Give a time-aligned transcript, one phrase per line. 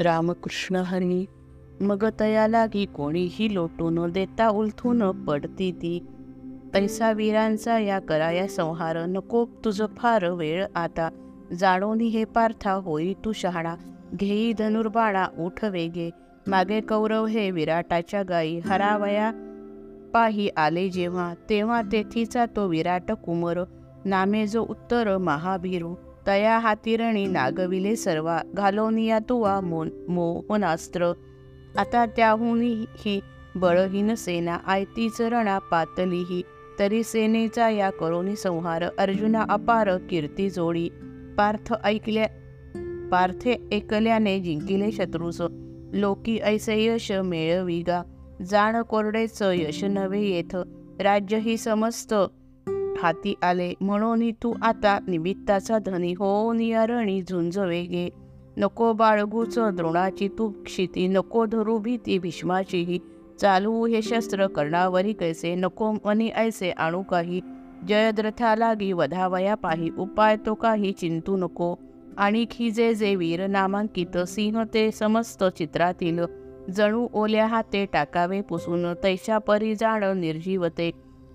[0.00, 1.26] रामकृष्ण हरी.
[1.80, 6.06] मग तया लागी कोणीही लोटून देता उलथून पडती ती.
[6.74, 11.08] तैसा वीरांचा या कराया संहार नको तुझ फार वेळ आता.
[11.58, 13.74] जाणोनी हे पार्था होई तू शहाणा.
[14.14, 16.10] घेई धनुर्बाणा उठ वेगे.
[16.46, 18.60] मागे कौरव हे विराटाच्या गाई.
[18.64, 19.32] हरावया
[20.14, 23.60] पाही आले जेव्हा तेव्हा तेथीचा तो विराट कुमर.
[24.04, 25.94] नामे जो उत्तर महाभीरू.
[26.30, 31.12] तया हातीरणी नागविले सर्वा घालोनिया तुवा मोन मोहनास्त्र
[31.76, 33.20] आता त्याहूनही ही
[33.54, 36.42] बळहीन सेना आयतीच रणा पातलीही.
[36.78, 40.88] तरी सेनेचा या करोनी संहार अर्जुना अपार कीर्ती जोडी.
[41.38, 42.26] पार्थ ऐकल्या
[43.12, 45.40] पार्थे ऐकल्याने जिंकिले शत्रूस.
[45.92, 48.02] लोकी ऐसे यश मेळविगा
[48.50, 50.56] जाण कोरडेच यश नव्हे येथ.
[51.00, 52.14] राज्य ही समस्त
[53.02, 53.72] हाती आले.
[53.80, 58.08] म्हणून तू आता निमित्ताचा धनी हो नियरणी झुंज वेगे
[58.56, 62.98] नको बाळगूच द्रोणाची तू क्षिती नको धरू भीती भीष्माचीही.
[63.40, 67.40] चालू हे शस्त्र कर्णावरी कैसे नको मनी ऐसे आणू काही.
[67.88, 71.74] जयद्रथा लागी वधावया पाही उपाय तो काही चिंतू नको.
[72.18, 76.18] आणि खिजे जे वीर नामांकित सिंह ते समस्त चित्रातील.
[76.70, 80.90] जणू ओल्या हाते टाकावे पुसून तैशा परी जाण निर्जीवते.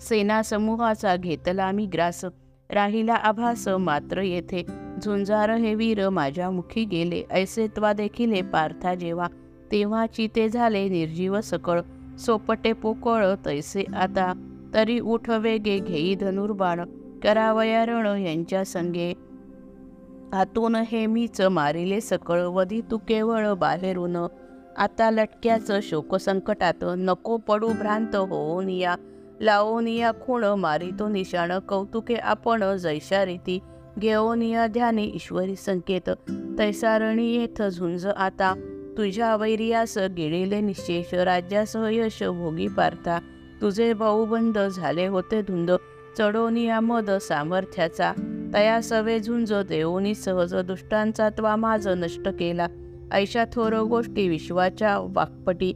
[0.00, 2.24] सेना समूहाचा घेतला मी ग्रास.
[2.70, 4.66] राहिला आभास मात्र येथे.
[5.04, 7.22] झुंजार हे वीर माझ्या मुखी गेले.
[7.30, 9.28] ऐसे त्वा देखिले पार्था जेव्हा
[9.72, 11.80] तेव्हा चिते झाले निर्जीव सकळ.
[12.18, 14.32] सोपटे पोकळ तैसे आता
[14.74, 16.80] तरी उठ वेगे घेई धनुर्बाण.
[17.22, 19.12] करावया रण यांच्या संगे.
[20.32, 22.42] हातून हे मीच मारिले सकळ.
[22.42, 24.26] वधी तू केवळ बाहेरून.
[24.76, 26.84] आता लटक्याचं शोकसंकटात.
[26.84, 28.96] नको पडू भ्रांत होऊन या.
[29.40, 33.58] लावोनिया खूण मारितो निशाण कौतुके आपण जैशा रीती.
[33.98, 36.10] घेऊनिया ध्याने ईश्वरी संकेत.
[36.58, 38.54] तैसारणी येथ झुंज आता.
[38.96, 41.14] तुझ्या वैर्यास गिळिले निशेष.
[41.14, 43.18] राज्यासह यश भोगी पारता
[43.60, 45.70] तुझे भाऊबंद झाले होते धुंद.
[46.18, 48.12] चढोनिया मद सामर्थ्याचा.
[48.54, 52.66] तया सवे झुंज देऊनी सहज दुष्टांचा त्वा माझ नष्ट केला.
[53.12, 55.72] ऐशा थोर गोष्टी विश्वाच्या वाकपटी.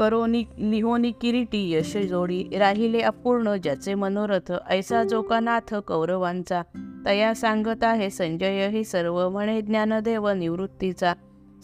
[0.00, 6.62] करोनी लिहोनी किरीटी यश जोडी राहिले अपूर्ण ज्याचे मनोरथ ऐसा जोकानाथ कौरवांचा.
[7.06, 11.14] तया सांगत आहे संजय हे सर्व म्हणे ज्ञानदेव निवृत्तीचा.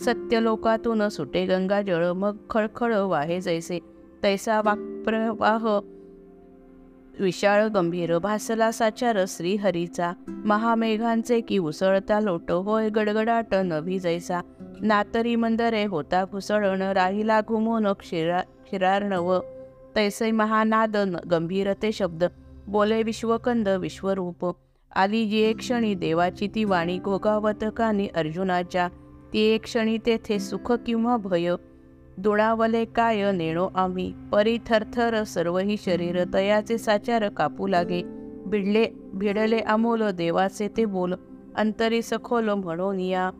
[0.00, 3.78] सत्य लोकातून सुटे गंगा जळ मग खळखळ वाहे जैसे.
[4.22, 5.66] तैसा वाक्प्रवाह
[7.20, 10.12] विशाळ गंभीर भासला साचार श्रीहरीचा.
[10.28, 14.40] महामेघांचे की उसळता लोट होय गडगडाट नभी जैसा.
[14.82, 19.38] नातरी मंदरे होता घुसळण राहिला घुमून क्षीरा क्षीरार्णव
[19.96, 20.96] तैसे महानाद
[21.30, 22.24] गंभीर ते शब्द
[22.66, 24.54] बोले विश्वकंद विश्वरूप.
[24.96, 28.88] आली जी एक क्षणी देवाची ती वाणी गोगावत कानी अर्जुनाच्या
[29.32, 31.54] ती एक क्षणी तेथे सुख किंवा भय.
[32.18, 38.02] दुणावले काय नेणो आम्ही परी थरथर सर्वही शरीर तयाचे साचार कापू लागे.
[38.46, 41.14] भिडले भिडले अमोल देवाचे ते बोल
[41.56, 43.30] अंतरी सखोल म्हणून या.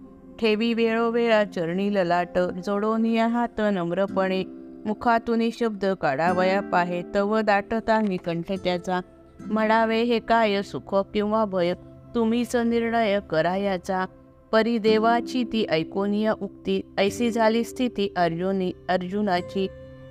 [0.40, 4.44] ठेवी वेळोवेळा चरणी ललाट जोडोनिया हात नम्रपणे
[4.86, 9.00] मुखातून शब्द काढावया पाहे तव दाटता निकंठ त्याचा.
[9.40, 11.74] म्हणावे हे काय सुख किंवा भय?
[12.14, 14.06] तुम्हीच निर्णय करायाचा
[14.52, 19.68] परिदेवाची ती ऐकोनिया उक्ती ऐसी झाली स्थिती अर्जुनी अर्जुनाची.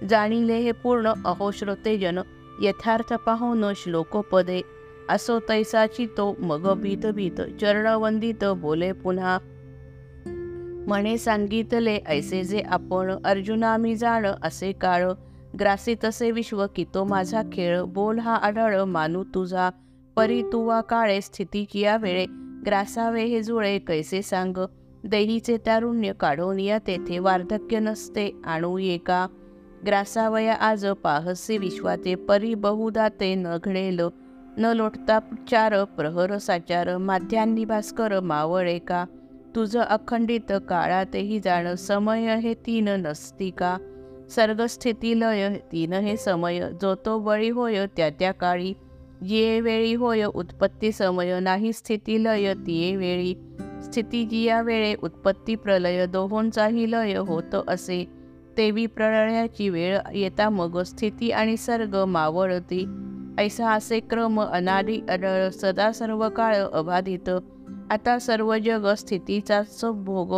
[0.09, 2.19] जाणीले हे पूर्ण अहो श्रोतेजन
[2.62, 4.62] यथार्थ पाहून श्लोकोपदे.
[5.09, 9.38] असो तैसाची तो मग भीत भीत चरणवंदित बोले पुन्हा.
[10.88, 15.12] म्हणे सांगितले ऐसे जे आपण अर्जुना मी जाण असे काळ
[15.59, 17.81] ग्रासी तसे विश्व की तो माझा खेळ.
[17.84, 19.69] बोल हा आढळ मानू तुझा
[20.16, 22.25] परी तुवा काळे स्थिती या वेळे
[22.66, 23.78] ग्रासावे हे जुळे.
[23.79, 24.57] कैसे सांग
[25.03, 28.29] दैहीचे तारुण्य काढून या तेथे वार्धक्य नसते.
[28.45, 29.25] आणू ये का
[29.85, 34.00] ग्रासावया आज पाहसे विश्वाते परी बहुदा ते न घडेल.
[34.57, 35.19] न लोटता
[35.50, 39.06] चार प्रहर साचार माध्यान्नी भास्कर मावळे का
[39.56, 43.78] तुझं अखंडित काळातही जाणं समय हे तीन नसती का
[44.36, 46.60] सर्गस्थिती लय तीन हे समय.
[46.81, 48.74] जो तो बळी होय त्या त्या काळी.
[49.22, 51.40] ये वेळी होय उत्पत्ती समय.
[51.40, 53.36] नाही स्थिती लय तिये वेळी.
[53.84, 56.06] स्थिती जिया वेळे उत्पत्ती प्रलय.
[56.06, 58.06] दोहोंचाही लय होत असे.
[58.57, 62.86] तेवी प्रलयाची वेळ येता मग स्थिती आणि सर्ग मावळती.
[63.38, 67.30] ऐसा असे क्रम अनादी अडळ सदा सर्व काळ अबाधित.
[67.91, 70.33] आता सर्व जग स्थितीचाच भोग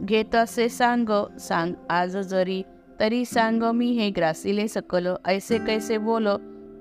[0.00, 1.08] घेत असे सांग
[1.40, 2.62] सांग आज जरी
[3.00, 6.28] तरी सांग मी हे ग्रासिले सकल ऐसे कैसे बोल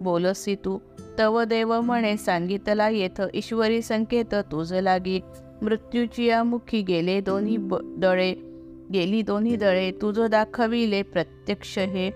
[0.01, 0.77] बोलसी तू?
[1.19, 5.19] तव देव म्हणे सांगितला येथ ईश्वरी संकेत तुझ लागी.
[5.61, 7.57] मृत्यूची या मुखी गेले दोन्ही
[7.97, 8.33] दळे
[8.93, 12.11] गेली दोन्ही दळे तुझ दाखविले प्रत्यक्ष हे.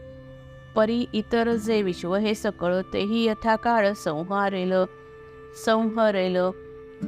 [0.75, 4.73] परी इतर जे विश्व हे सकळ तेही यथाकाळ संहारेल
[5.65, 6.37] संहरेल.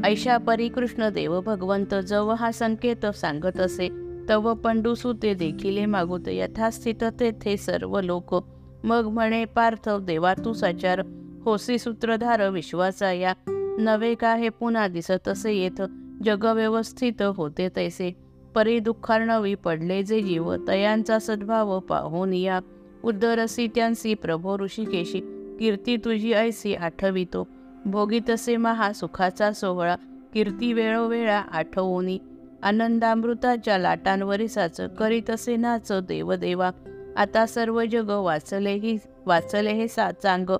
[0.03, 3.89] ऐशा परी कृष्ण देव भगवंत जव हा संकेत सांगत असे.
[4.29, 8.35] तव पंडू सुते देखील मागुत यथास्थित तेथे सर्व लोक.
[8.83, 11.01] मग म्हणे पार्थ देवा तू साचार.
[11.45, 13.33] होसी सूत्रधार विश्वाचा या.
[13.79, 15.81] नवे का हे पुन्हा दिसत असे येत.
[16.23, 18.15] जगव्यवस्थित होते तैसे.
[18.55, 20.55] परी दुःखार्णवी पडले जे जीव.
[20.67, 22.59] तयांचा सद्भाव पाहून या.
[23.03, 25.19] उद्धरसी त्यांसी प्रभो ऋषिकेशी.
[25.59, 27.47] कीर्ती तुझी ऐसी आठवितो.
[27.85, 29.95] भोगीतसे महा सुखाचा सोहळा
[30.33, 32.19] कीर्ती वेळोवेळा आठवणी
[32.63, 36.71] आनंदामृताच्या लाटांवरिसाच करीतसे नाच देवदेवा.
[37.17, 40.57] आता सर्व जग वाचलेही वाचले हे सा चांग.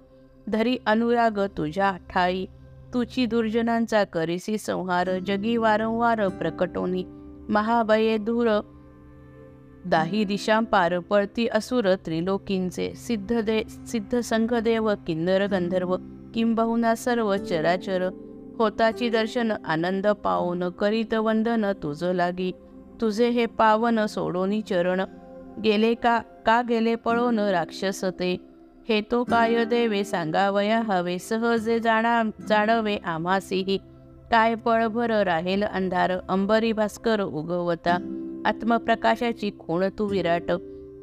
[0.48, 2.46] धरी अनुराग तुझ्या ठाई.
[2.94, 7.04] तुझी दुर्जनांचा करीसी संहार जगी वारंवार प्रकटोनी.
[7.50, 8.62] महाभये दूर
[9.86, 12.94] दाही दिशांपार पळती असुर त्रिलोकींचे.
[12.96, 15.96] सिद्ध दे सिद्ध संघदेव किन्नर गंधर्व.
[16.34, 18.10] किंबहुना सर्व चराचर
[18.58, 22.52] होताची दर्शन आनंद पावून करीत वंदन तुझ लागी.
[23.02, 25.02] तुझे हे पावन सोडोनी चरण.
[25.64, 28.38] गेले का का गेले पळोन राक्षस ते?
[28.90, 33.78] हे तो काय देवे सांगावया हवे सहजे जाणा जाणवे आम्हासीही.
[34.32, 38.18] काय पळभर राहेल अंधार अंबरी भास्कर उगवता.
[38.46, 40.52] आत्मप्रकाशाची खूण तू विराट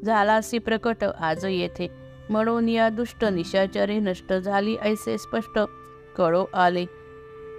[0.05, 2.08] झालासी प्रकट आज येथे.
[2.29, 5.59] म्हणून या दुष्ट निशाचरी नष्ट झाली ऐसे स्पष्ट
[6.17, 6.85] कळो आले.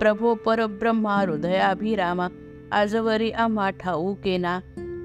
[0.00, 2.28] प्रभो परब्रह्मा हृदयाभिरामा
[2.72, 4.60] आजवरी आम्हा ठाऊ केना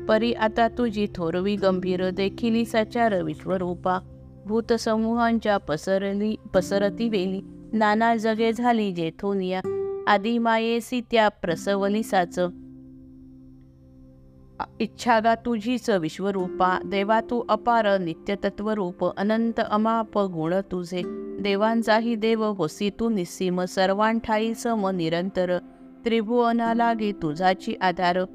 [0.10, 4.00] परी आता तुझी थोरवी गंभीर देखिली सचार विश्वरूपा
[4.46, 7.42] भूतसमूहांच्या पसरली पसरती वेली
[7.74, 9.62] नाना जगे झाली जेथोनिया
[10.08, 12.50] आदिमायेसी त्या प्रसवली साचं
[14.80, 21.02] इच्छागा तुझीच विश्वरूपा देवा तू अपार नित्यतत्वरूप अनंत अमाप गुण तुझे.
[21.42, 25.58] देवांचाही देव होसी तू निस्सीम सर्वांठाई सम निरंतर.
[26.06, 28.26] त्रिभुवना लागे तुझाची आधार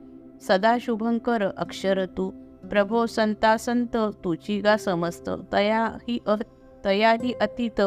[0.43, 2.31] सदा शुभंकर अक्षर तू.
[2.71, 6.37] प्रभो संता संत तुझी गा समस्त तयाही अ
[6.85, 7.81] तयाही अतीत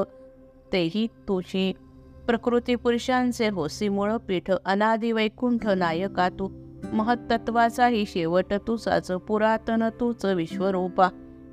[0.74, 1.74] तेही तुझी.
[2.28, 6.63] प्रकृती पुरुषांचे होसी मूळ पीठ अनादि वैकुंठ नायका तू.
[6.94, 11.08] महत्त्वाचाही शेवट तुसाच पुरातन तूच विश्वरूपा.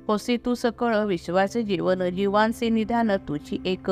[0.07, 3.91] होसी तू सकळ विश्वाचे जीवन जीवांचे निधान तुझी एक.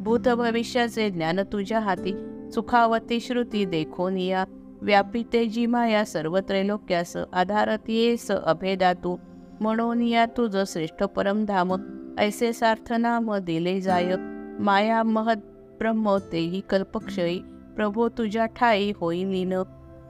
[0.00, 2.12] भूत भविष्याचे ज्ञान तुझ्या हाती
[2.54, 4.44] सुखावती श्रुती देखोनिया
[4.82, 9.16] व्यापिते जी माया सर्व त्रैलोक्यास आधारतीयेस अभेदा तू.
[9.60, 11.72] म्हणून या तुझ श्रेष्ठ परमधाम
[12.18, 14.16] ऐसे सार्थनाम दिले जाय.
[14.60, 15.36] माया महत
[15.78, 17.38] ब्रह्म तेही कल्पक्षयी
[17.76, 19.54] प्रभो तुझ्या ठाई होईलीन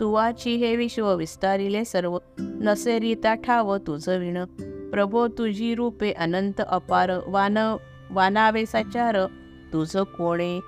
[0.00, 2.18] तुवाची हे विश्व विस्तारिले सर्व.
[2.38, 4.44] नसे रीता ठाव तुझ विण.
[4.90, 7.10] प्रभो तुझी रूपे अनंत अपार.
[7.26, 7.76] वान
[8.10, 9.26] वानावे तुझं
[9.72, 10.60] तुझ कोणे?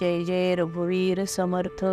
[0.00, 1.84] जय जय रघुवीर समर्थ.